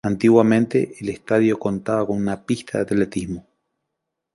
Antiguamente, 0.03 0.95
el 0.99 1.09
estadio 1.09 1.59
contaba 1.59 2.07
con 2.07 2.17
una 2.17 2.43
pista 2.43 2.79
de 2.79 2.83
atletismo. 2.85 3.45